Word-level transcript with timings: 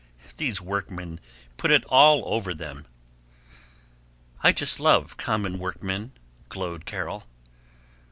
These 0.37 0.59
workmen 0.59 1.19
put 1.57 1.69
it 1.69 1.85
all 1.85 2.23
over 2.25 2.55
them." 2.55 2.87
"I 4.41 4.51
just 4.51 4.79
love 4.79 5.15
common 5.15 5.59
workmen," 5.59 6.13
glowed 6.49 6.85
Carol. 6.85 7.27